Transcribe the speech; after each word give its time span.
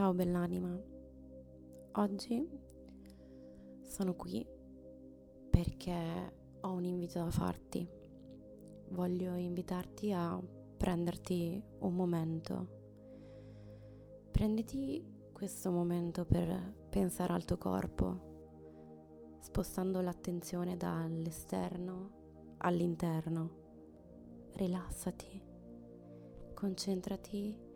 Ciao 0.00 0.14
bell'anima, 0.14 0.74
oggi 1.96 2.48
sono 3.82 4.14
qui 4.14 4.46
perché 5.50 6.32
ho 6.58 6.72
un 6.72 6.86
invito 6.86 7.18
da 7.18 7.30
farti. 7.30 7.86
Voglio 8.92 9.34
invitarti 9.34 10.10
a 10.10 10.42
prenderti 10.78 11.62
un 11.80 11.94
momento. 11.94 12.68
Prenditi 14.30 15.04
questo 15.34 15.70
momento 15.70 16.24
per 16.24 16.76
pensare 16.88 17.34
al 17.34 17.44
tuo 17.44 17.58
corpo, 17.58 19.36
spostando 19.40 20.00
l'attenzione 20.00 20.78
dall'esterno 20.78 22.54
all'interno. 22.56 23.50
Rilassati, 24.52 25.42
concentrati 26.54 27.68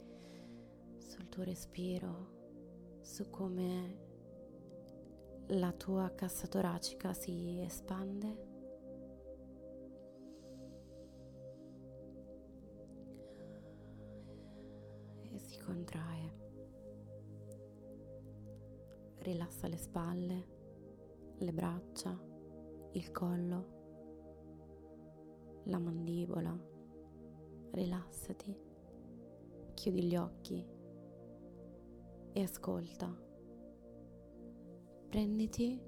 sul 1.14 1.28
tuo 1.28 1.44
respiro, 1.44 2.98
su 3.02 3.30
come 3.30 3.98
la 5.48 5.70
tua 5.70 6.12
cassa 6.12 6.48
toracica 6.48 7.12
si 7.12 7.60
espande. 7.60 8.52
E 15.30 15.38
si 15.38 15.56
contrae. 15.60 16.32
Rilassa 19.18 19.68
le 19.68 19.76
spalle, 19.76 20.48
le 21.36 21.52
braccia, 21.52 22.20
il 22.90 23.12
collo, 23.12 23.66
la 25.66 25.78
mandibola. 25.78 26.72
Rilassati, 27.70 28.56
chiudi 29.74 30.02
gli 30.04 30.16
occhi 30.16 30.73
e 32.34 32.42
ascolta. 32.42 33.16
Prenditi 35.08 35.80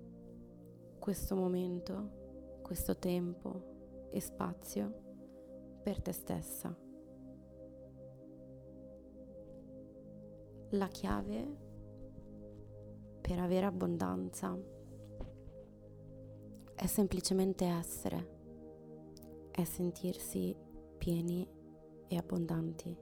questo 1.01 1.34
momento, 1.34 2.61
questo 2.62 2.97
tempo 2.97 4.09
e 4.12 4.20
spazio 4.20 5.81
per 5.83 6.01
te 6.01 6.12
stessa. 6.12 6.75
La 10.70 10.87
chiave 10.87 11.65
per 13.20 13.41
avere 13.41 13.67
abbondanza 13.67 14.57
è 16.77 16.87
semplicemente 16.87 17.65
essere, 17.65 18.35
è 19.51 19.65
sentirsi 19.65 20.57
pieni 20.97 21.48
e 22.07 22.17
abbondanti, 22.17 22.97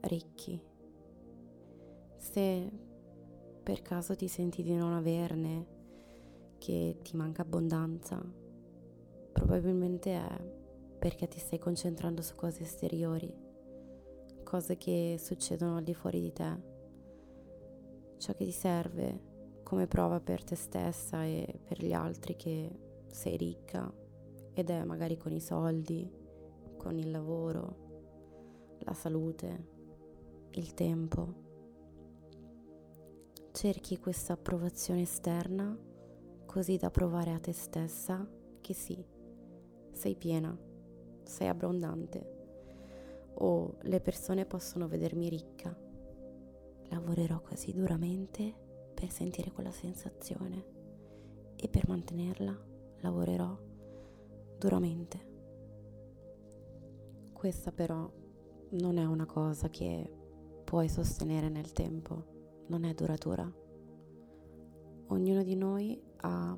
ricchi 0.00 0.76
se 2.30 2.70
per 3.62 3.80
caso 3.82 4.14
ti 4.14 4.28
senti 4.28 4.62
di 4.62 4.74
non 4.74 4.92
averne, 4.92 5.76
che 6.58 6.98
ti 7.02 7.16
manca 7.16 7.42
abbondanza, 7.42 8.22
probabilmente 9.32 10.12
è 10.14 10.56
perché 10.98 11.28
ti 11.28 11.38
stai 11.38 11.58
concentrando 11.58 12.20
su 12.20 12.34
cose 12.34 12.64
esteriori, 12.64 13.32
cose 14.42 14.76
che 14.76 15.16
succedono 15.18 15.76
al 15.76 15.84
di 15.84 15.94
fuori 15.94 16.20
di 16.20 16.32
te. 16.32 16.62
Ciò 18.18 18.34
che 18.34 18.44
ti 18.44 18.52
serve 18.52 19.60
come 19.62 19.86
prova 19.86 20.20
per 20.20 20.42
te 20.44 20.56
stessa 20.56 21.24
e 21.24 21.60
per 21.64 21.82
gli 21.82 21.92
altri 21.92 22.36
che 22.36 22.70
sei 23.06 23.36
ricca 23.36 23.90
ed 24.52 24.70
è 24.70 24.82
magari 24.84 25.16
con 25.16 25.32
i 25.32 25.40
soldi, 25.40 26.10
con 26.76 26.98
il 26.98 27.10
lavoro, 27.10 28.76
la 28.80 28.92
salute, 28.92 29.76
il 30.52 30.74
tempo 30.74 31.46
cerchi 33.58 33.98
questa 33.98 34.34
approvazione 34.34 35.00
esterna 35.00 35.76
così 36.46 36.76
da 36.76 36.92
provare 36.92 37.32
a 37.32 37.40
te 37.40 37.52
stessa 37.52 38.24
che 38.60 38.72
sì, 38.72 39.04
sei 39.90 40.14
piena, 40.14 40.56
sei 41.24 41.48
abbondante 41.48 42.36
o 43.34 43.78
le 43.80 44.00
persone 44.00 44.46
possono 44.46 44.86
vedermi 44.86 45.28
ricca. 45.28 45.76
Lavorerò 46.90 47.40
così 47.40 47.72
duramente 47.72 48.54
per 48.94 49.10
sentire 49.10 49.50
quella 49.50 49.72
sensazione 49.72 50.64
e 51.56 51.68
per 51.68 51.88
mantenerla 51.88 52.56
lavorerò 53.00 53.58
duramente. 54.56 55.26
Questa 57.32 57.72
però 57.72 58.08
non 58.70 58.98
è 58.98 59.04
una 59.04 59.26
cosa 59.26 59.68
che 59.68 60.08
puoi 60.62 60.88
sostenere 60.88 61.48
nel 61.48 61.72
tempo 61.72 62.37
non 62.68 62.84
è 62.84 62.94
duratura. 62.94 63.50
Ognuno 65.08 65.42
di 65.42 65.54
noi 65.54 66.00
ha 66.20 66.56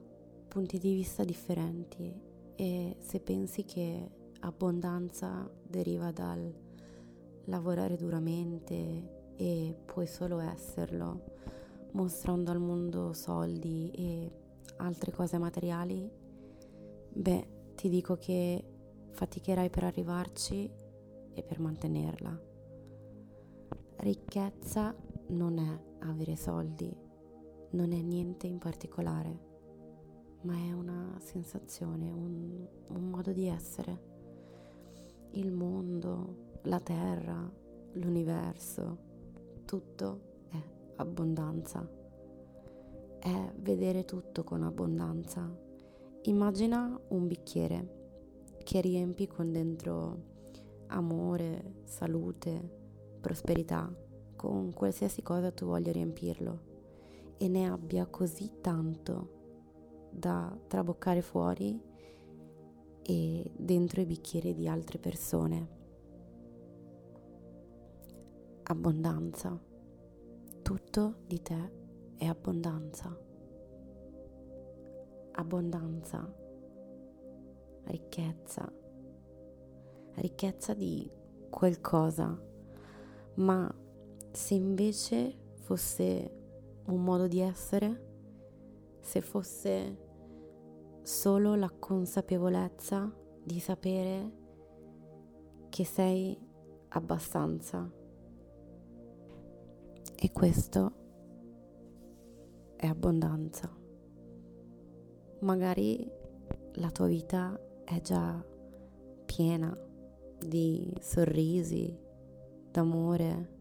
punti 0.48 0.78
di 0.78 0.92
vista 0.92 1.24
differenti 1.24 2.12
e 2.56 2.96
se 2.98 3.20
pensi 3.20 3.64
che 3.64 4.10
abbondanza 4.40 5.50
deriva 5.62 6.10
dal 6.10 6.52
lavorare 7.44 7.96
duramente 7.96 9.32
e 9.36 9.76
puoi 9.84 10.06
solo 10.06 10.40
esserlo 10.40 11.38
mostrando 11.92 12.50
al 12.50 12.60
mondo 12.60 13.12
soldi 13.12 13.90
e 13.92 14.30
altre 14.76 15.12
cose 15.12 15.38
materiali, 15.38 16.08
beh, 17.12 17.48
ti 17.74 17.88
dico 17.88 18.16
che 18.16 18.64
faticherai 19.10 19.70
per 19.70 19.84
arrivarci 19.84 20.70
e 21.32 21.42
per 21.42 21.58
mantenerla. 21.58 22.48
Ricchezza 23.96 24.94
non 25.28 25.58
è 25.58 25.89
avere 26.00 26.36
soldi 26.36 27.08
non 27.72 27.92
è 27.92 28.00
niente 28.00 28.46
in 28.46 28.58
particolare, 28.58 29.38
ma 30.42 30.54
è 30.54 30.72
una 30.72 31.16
sensazione, 31.20 32.10
un, 32.10 32.66
un 32.88 33.10
modo 33.10 33.32
di 33.32 33.46
essere. 33.46 34.08
Il 35.32 35.52
mondo, 35.52 36.58
la 36.62 36.80
terra, 36.80 37.48
l'universo, 37.92 38.98
tutto 39.64 40.20
è 40.48 40.60
abbondanza. 40.96 41.88
È 43.18 43.52
vedere 43.58 44.04
tutto 44.04 44.42
con 44.42 44.62
abbondanza. 44.62 45.48
Immagina 46.22 46.98
un 47.08 47.26
bicchiere 47.26 47.98
che 48.64 48.80
riempi 48.80 49.26
con 49.26 49.52
dentro 49.52 50.28
amore, 50.88 51.82
salute, 51.84 52.78
prosperità 53.20 54.08
con 54.40 54.72
qualsiasi 54.72 55.20
cosa 55.20 55.50
tu 55.50 55.66
voglia 55.66 55.92
riempirlo 55.92 56.60
e 57.36 57.46
ne 57.46 57.68
abbia 57.68 58.06
così 58.06 58.50
tanto 58.62 60.08
da 60.10 60.58
traboccare 60.66 61.20
fuori 61.20 61.78
e 63.02 63.52
dentro 63.54 64.00
i 64.00 64.06
bicchieri 64.06 64.54
di 64.54 64.66
altre 64.66 64.98
persone. 64.98 65.68
Abbondanza. 68.62 69.60
Tutto 70.62 71.16
di 71.26 71.42
te 71.42 71.72
è 72.16 72.24
abbondanza. 72.24 73.14
Abbondanza. 75.32 76.34
Ricchezza. 77.84 78.72
Ricchezza 80.14 80.72
di 80.72 81.10
qualcosa, 81.50 82.42
ma 83.34 83.88
se 84.32 84.54
invece 84.54 85.36
fosse 85.60 86.38
un 86.86 87.02
modo 87.02 87.26
di 87.26 87.40
essere, 87.40 88.08
se 89.00 89.20
fosse 89.20 90.08
solo 91.02 91.54
la 91.54 91.70
consapevolezza 91.70 93.12
di 93.42 93.58
sapere 93.58 94.38
che 95.68 95.84
sei 95.84 96.38
abbastanza. 96.88 97.90
E 100.22 100.32
questo 100.32 100.92
è 102.76 102.86
abbondanza. 102.86 103.74
Magari 105.40 106.06
la 106.74 106.90
tua 106.90 107.06
vita 107.06 107.58
è 107.84 108.00
già 108.00 108.44
piena 109.24 109.76
di 110.38 110.92
sorrisi, 111.00 111.98
d'amore, 112.70 113.58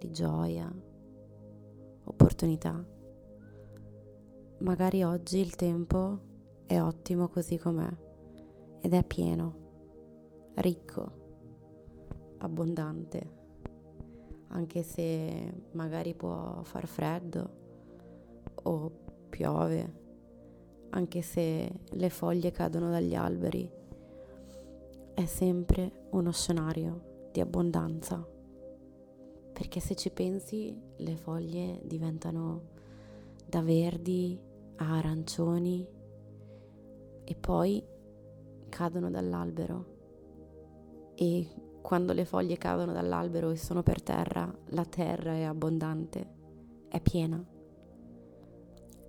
di 0.00 0.10
gioia, 0.10 0.72
opportunità. 2.04 2.82
Magari 4.60 5.02
oggi 5.02 5.38
il 5.38 5.54
tempo 5.56 6.18
è 6.64 6.80
ottimo 6.80 7.28
così 7.28 7.58
com'è 7.58 7.88
ed 8.80 8.94
è 8.94 9.04
pieno, 9.04 10.52
ricco, 10.54 11.12
abbondante, 12.38 13.38
anche 14.48 14.82
se 14.82 15.52
magari 15.72 16.14
può 16.14 16.62
far 16.62 16.86
freddo 16.86 17.58
o 18.54 18.90
piove, 19.28 19.98
anche 20.90 21.20
se 21.20 21.70
le 21.90 22.08
foglie 22.08 22.50
cadono 22.52 22.88
dagli 22.88 23.14
alberi, 23.14 23.70
è 25.12 25.24
sempre 25.26 26.06
uno 26.12 26.32
scenario 26.32 27.28
di 27.32 27.40
abbondanza 27.40 28.38
Perché 29.60 29.78
se 29.78 29.94
ci 29.94 30.10
pensi 30.10 30.74
le 30.96 31.16
foglie 31.16 31.82
diventano 31.84 32.62
da 33.46 33.60
verdi 33.60 34.40
a 34.76 34.96
arancioni 34.96 35.86
e 37.24 37.34
poi 37.34 37.84
cadono 38.70 39.10
dall'albero 39.10 41.12
e 41.14 41.46
quando 41.82 42.14
le 42.14 42.24
foglie 42.24 42.56
cadono 42.56 42.92
dall'albero 42.92 43.50
e 43.50 43.56
sono 43.56 43.82
per 43.82 44.02
terra, 44.02 44.50
la 44.68 44.86
terra 44.86 45.34
è 45.34 45.42
abbondante, 45.42 46.26
è 46.88 46.98
piena. 47.02 47.44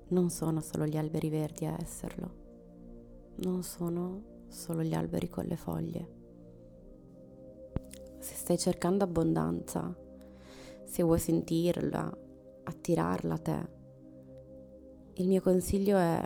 Non 0.09 0.29
sono 0.29 0.59
solo 0.59 0.85
gli 0.85 0.97
alberi 0.97 1.29
verdi 1.29 1.65
a 1.65 1.77
esserlo, 1.79 2.29
non 3.35 3.63
sono 3.63 4.21
solo 4.49 4.83
gli 4.83 4.95
alberi 4.95 5.29
con 5.29 5.45
le 5.45 5.55
foglie. 5.55 6.07
Se 8.19 8.35
stai 8.35 8.57
cercando 8.57 9.05
abbondanza, 9.05 10.00
se 10.91 11.03
vuoi 11.03 11.19
sentirla, 11.19 12.17
attirarla 12.63 13.33
a 13.33 13.37
te, 13.37 13.69
il 15.13 15.27
mio 15.29 15.39
consiglio 15.39 15.97
è 15.97 16.21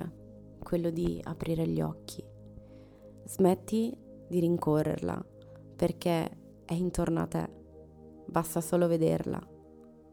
quello 0.58 0.90
di 0.90 1.22
aprire 1.24 1.68
gli 1.68 1.82
occhi. 1.82 2.24
Smetti 3.26 3.96
di 4.28 4.40
rincorrerla 4.40 5.24
perché 5.76 6.64
è 6.66 6.74
intorno 6.74 7.22
a 7.22 7.28
te. 7.28 7.48
Basta 8.26 8.60
solo 8.60 8.88
vederla, 8.88 9.40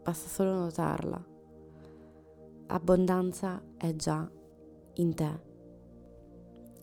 basta 0.02 0.28
solo 0.28 0.52
notarla. 0.52 1.26
Abbondanza 2.66 3.62
è 3.78 3.96
già 3.96 4.30
in 4.96 5.14
te. 5.14 5.40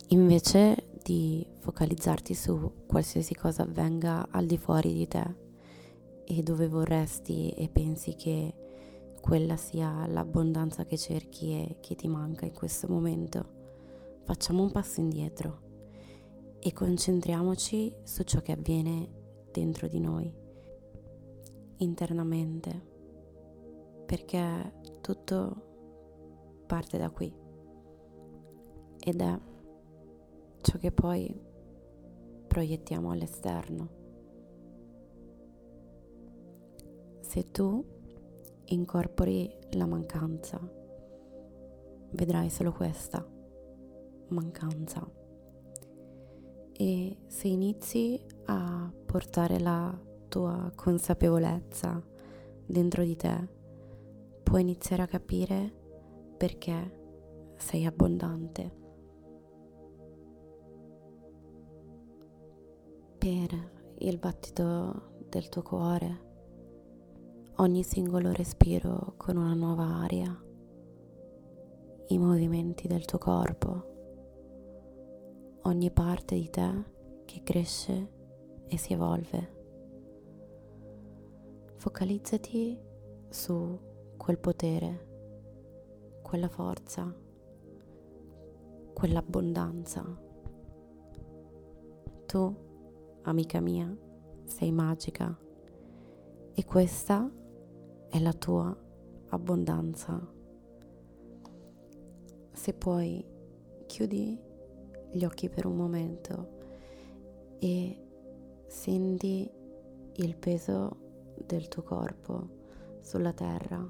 Invece 0.08 0.90
di 1.04 1.46
focalizzarti 1.60 2.34
su 2.34 2.86
qualsiasi 2.88 3.36
cosa 3.36 3.62
avvenga 3.62 4.28
al 4.32 4.48
di 4.48 4.58
fuori 4.58 4.92
di 4.92 5.08
te 5.08 5.48
e 6.32 6.44
dove 6.44 6.68
vorresti 6.68 7.50
e 7.50 7.70
pensi 7.70 8.14
che 8.14 8.54
quella 9.20 9.58
sia 9.58 10.06
l'abbondanza 10.06 10.86
che 10.86 10.96
cerchi 10.96 11.54
e 11.54 11.78
che 11.80 11.96
ti 11.96 12.08
manca 12.08 12.46
in 12.46 12.54
questo 12.54 12.88
momento, 12.88 14.22
facciamo 14.26 14.62
un 14.62 14.72
passo 14.72 15.00
indietro 15.00 15.62
e 16.60 16.72
concentriamoci 16.72 17.96
su 18.04 18.22
ciò 18.22 18.42
che 18.42 18.52
avviene 18.52 19.10
dentro 19.52 19.88
di 19.88 20.00
noi, 20.00 20.32
internamente, 21.78 22.80
perché 24.06 24.74
tutto 25.02 25.66
parte 26.68 27.00
da 27.00 27.10
qui 27.10 27.34
ed 29.00 29.20
è 29.20 29.40
ciò 30.62 30.78
che 30.78 30.92
poi 30.92 31.42
proiettiamo 32.48 33.10
all'esterno. 33.10 33.99
Se 37.30 37.52
tu 37.52 37.86
incorpori 38.66 39.56
la 39.74 39.86
mancanza, 39.86 40.60
vedrai 42.14 42.50
solo 42.50 42.72
questa 42.72 43.24
mancanza 44.30 45.08
e 46.74 47.18
se 47.28 47.48
inizi 47.48 48.20
a 48.46 48.92
portare 49.06 49.60
la 49.60 49.96
tua 50.28 50.72
consapevolezza 50.74 52.04
dentro 52.66 53.04
di 53.04 53.16
te, 53.16 53.48
puoi 54.42 54.62
iniziare 54.62 55.04
a 55.04 55.08
capire 55.08 55.72
perché 56.36 57.54
sei 57.58 57.86
abbondante. 57.86 58.76
Per 63.20 63.72
il 64.00 64.18
battito 64.18 65.12
del 65.30 65.48
tuo 65.50 65.62
cuore, 65.62 66.29
ogni 67.62 67.84
singolo 67.84 68.32
respiro 68.32 69.16
con 69.18 69.36
una 69.36 69.54
nuova 69.54 69.84
aria, 69.84 70.34
i 72.08 72.18
movimenti 72.18 72.88
del 72.88 73.04
tuo 73.04 73.18
corpo 73.18 73.88
ogni 75.64 75.92
parte 75.92 76.36
di 76.36 76.50
te 76.50 76.84
che 77.26 77.42
cresce 77.44 78.12
e 78.66 78.78
si 78.78 78.94
evolve. 78.94 79.58
Focalizzati 81.76 82.80
su 83.28 83.78
quel 84.16 84.38
potere, 84.38 85.08
quella 86.22 86.48
forza, 86.48 87.14
quell'abbondanza. 88.94 90.22
Tu, 92.26 92.56
amica 93.24 93.60
mia, 93.60 93.94
sei 94.46 94.72
magica 94.72 95.38
e 96.54 96.66
questa 96.66 97.30
è 98.10 98.20
la 98.20 98.34
tua 98.34 98.76
abbondanza. 99.30 100.20
Se 102.52 102.74
puoi, 102.74 103.24
chiudi 103.86 104.38
gli 105.12 105.24
occhi 105.24 105.50
per 105.50 105.66
un 105.66 105.76
momento 105.76 106.58
e 107.60 108.08
senti 108.68 109.50
il 110.14 110.36
peso 110.38 111.34
del 111.46 111.68
tuo 111.68 111.84
corpo 111.84 112.58
sulla 113.02 113.34
terra, 113.34 113.88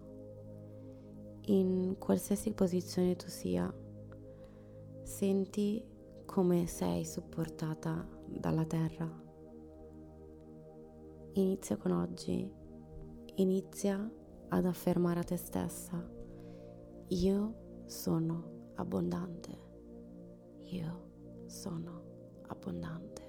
in 1.45 1.95
qualsiasi 1.97 2.51
posizione 2.51 3.15
tu 3.15 3.27
sia. 3.27 3.73
Senti 5.03 5.83
come 6.25 6.67
sei 6.67 7.05
supportata 7.05 8.07
dalla 8.27 8.65
terra. 8.65 9.27
Inizia 11.33 11.77
con 11.77 11.91
oggi, 11.91 12.58
inizia 13.41 14.11
ad 14.49 14.65
affermare 14.65 15.19
a 15.19 15.23
te 15.23 15.37
stessa, 15.37 16.03
io 17.07 17.83
sono 17.85 18.71
abbondante, 18.75 19.57
io 20.63 21.07
sono 21.45 22.03
abbondante. 22.47 23.27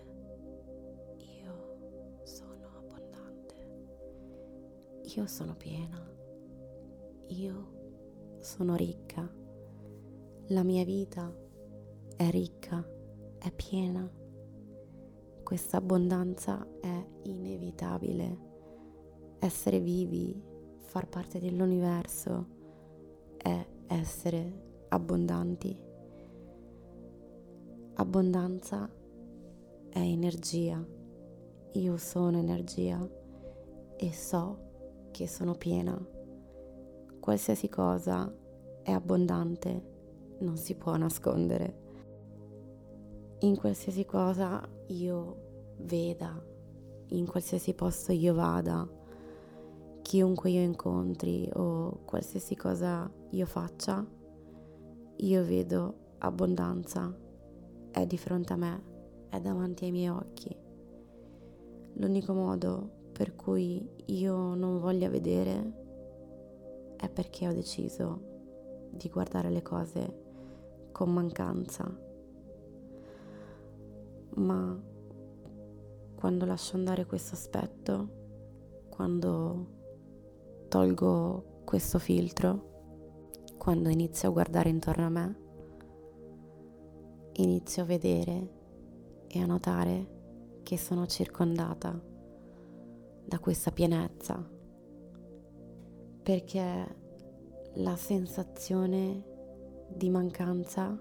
Io 1.18 2.18
sono 2.24 2.68
abbondante. 2.76 3.54
Io 5.14 5.26
sono 5.26 5.54
piena. 5.54 5.98
Io 7.28 8.36
sono 8.38 8.74
ricca. 8.74 9.28
La 10.48 10.62
mia 10.62 10.84
vita 10.84 11.32
è 12.16 12.28
ricca, 12.30 12.86
è 13.38 13.52
piena. 13.52 14.10
Questa 15.42 15.78
abbondanza 15.78 16.66
è 16.80 17.06
inevitabile. 17.22 18.49
Essere 19.42 19.80
vivi, 19.80 20.38
far 20.80 21.08
parte 21.08 21.38
dell'universo, 21.40 22.46
è 23.38 23.66
essere 23.86 24.84
abbondanti. 24.88 25.78
Abbondanza 27.94 28.86
è 29.88 29.98
energia. 29.98 30.86
Io 31.72 31.96
sono 31.96 32.36
energia 32.36 33.08
e 33.96 34.12
so 34.12 35.08
che 35.10 35.26
sono 35.26 35.54
piena. 35.54 35.98
Qualsiasi 37.18 37.70
cosa 37.70 38.30
è 38.82 38.92
abbondante, 38.92 40.36
non 40.40 40.58
si 40.58 40.74
può 40.74 40.96
nascondere. 40.96 41.78
In 43.40 43.56
qualsiasi 43.56 44.04
cosa 44.04 44.68
io 44.88 45.76
veda, 45.78 46.44
in 47.08 47.26
qualsiasi 47.26 47.72
posto 47.72 48.12
io 48.12 48.34
vada, 48.34 48.86
chiunque 50.02 50.50
io 50.50 50.62
incontri 50.62 51.48
o 51.54 52.00
qualsiasi 52.04 52.56
cosa 52.56 53.10
io 53.30 53.46
faccia, 53.46 54.04
io 55.16 55.44
vedo 55.44 55.94
abbondanza 56.18 57.14
è 57.90 58.06
di 58.06 58.18
fronte 58.18 58.52
a 58.52 58.56
me, 58.56 58.82
è 59.28 59.40
davanti 59.40 59.84
ai 59.84 59.90
miei 59.90 60.08
occhi. 60.08 60.56
L'unico 61.94 62.32
modo 62.32 62.98
per 63.12 63.34
cui 63.34 63.86
io 64.06 64.54
non 64.54 64.78
voglia 64.78 65.08
vedere 65.08 65.78
è 66.96 67.08
perché 67.08 67.48
ho 67.48 67.52
deciso 67.52 68.88
di 68.92 69.08
guardare 69.08 69.50
le 69.50 69.62
cose 69.62 70.22
con 70.92 71.12
mancanza. 71.12 72.08
Ma 74.36 74.80
quando 76.14 76.44
lascio 76.44 76.76
andare 76.76 77.06
questo 77.06 77.34
aspetto, 77.34 78.08
quando 78.88 79.78
tolgo 80.70 81.62
questo 81.64 81.98
filtro, 81.98 82.68
quando 83.58 83.88
inizio 83.88 84.28
a 84.28 84.32
guardare 84.32 84.68
intorno 84.68 85.04
a 85.04 85.08
me, 85.08 85.36
inizio 87.32 87.82
a 87.82 87.86
vedere 87.86 88.50
e 89.26 89.40
a 89.40 89.46
notare 89.46 90.60
che 90.62 90.78
sono 90.78 91.06
circondata 91.06 92.00
da 93.24 93.38
questa 93.40 93.72
pienezza, 93.72 94.48
perché 96.22 96.96
la 97.74 97.96
sensazione 97.96 99.24
di 99.88 100.08
mancanza 100.08 100.96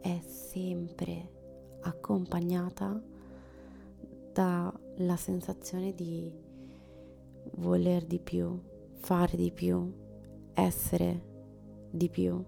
è 0.00 0.20
sempre 0.20 1.32
accompagnata 1.80 3.02
dalla 4.32 5.16
sensazione 5.16 5.92
di 5.94 6.46
voler 7.56 8.04
di 8.04 8.20
più, 8.20 8.60
fare 8.94 9.36
di 9.36 9.50
più, 9.52 9.92
essere 10.54 11.22
di 11.90 12.08
più. 12.08 12.44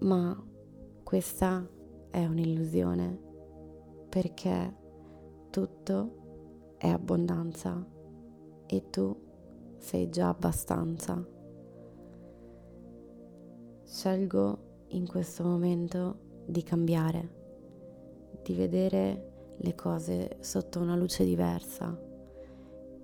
Ma 0.00 0.44
questa 1.02 1.68
è 2.10 2.24
un'illusione 2.24 3.20
perché 4.08 4.76
tutto 5.50 6.74
è 6.76 6.88
abbondanza 6.88 7.86
e 8.66 8.90
tu 8.90 9.16
sei 9.78 10.08
già 10.08 10.28
abbastanza. 10.28 11.24
Scelgo 13.84 14.86
in 14.88 15.06
questo 15.06 15.44
momento 15.44 16.44
di 16.46 16.62
cambiare, 16.62 17.40
di 18.42 18.54
vedere 18.54 19.31
le 19.64 19.74
cose 19.76 20.38
sotto 20.40 20.80
una 20.80 20.96
luce 20.96 21.24
diversa, 21.24 21.96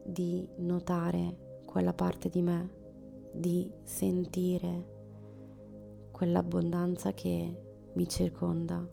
di 0.02 0.48
notare 0.56 1.60
quella 1.64 1.92
parte 1.92 2.28
di 2.28 2.42
me, 2.42 2.70
di 3.32 3.70
sentire 3.84 4.96
quell'abbondanza 6.10 7.12
che 7.12 7.90
mi 7.92 8.08
circonda, 8.08 8.90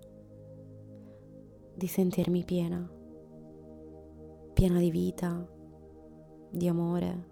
di 1.74 1.88
sentirmi 1.88 2.44
piena, 2.44 2.88
piena 4.54 4.78
di 4.78 4.92
vita, 4.92 5.48
di 6.52 6.68
amore, 6.68 7.30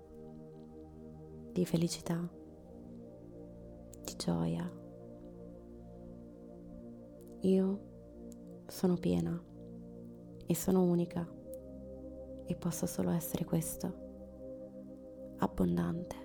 di 1.52 1.64
felicità, 1.64 2.28
di 4.04 4.16
gioia. 4.18 4.82
Io 7.42 7.80
sono 8.66 8.96
piena 8.96 9.52
e 10.46 10.56
sono 10.56 10.84
unica 10.84 11.28
e 12.46 12.56
posso 12.56 12.86
solo 12.86 13.12
essere 13.12 13.46
questo, 13.46 15.36
abbondante. 15.40 16.23